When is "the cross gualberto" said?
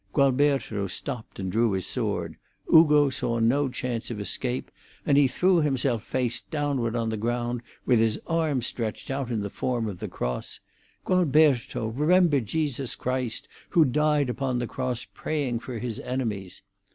9.99-11.89